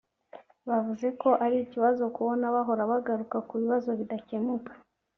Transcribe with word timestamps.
Bavuze 0.69 1.07
ko 1.21 1.29
ari 1.45 1.55
ikibazo 1.65 2.03
kubona 2.15 2.45
bahora 2.55 2.83
bagaruka 2.91 3.37
ku 3.47 3.53
bibazo 3.61 3.89
bidakemuka 3.99 4.71